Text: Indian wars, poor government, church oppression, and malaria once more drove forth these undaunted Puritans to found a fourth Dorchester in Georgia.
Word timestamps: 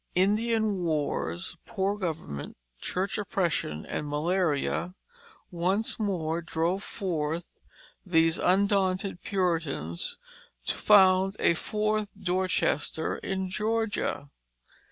Indian 0.15 0.81
wars, 0.83 1.57
poor 1.67 1.95
government, 1.95 2.57
church 2.79 3.19
oppression, 3.19 3.85
and 3.85 4.07
malaria 4.07 4.95
once 5.51 5.99
more 5.99 6.41
drove 6.41 6.81
forth 6.83 7.45
these 8.03 8.39
undaunted 8.39 9.21
Puritans 9.21 10.17
to 10.65 10.73
found 10.75 11.35
a 11.37 11.53
fourth 11.53 12.07
Dorchester 12.19 13.17
in 13.17 13.47
Georgia. 13.47 14.31